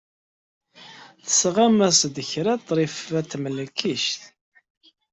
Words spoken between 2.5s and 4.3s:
i Ḍrifa Tamlikect.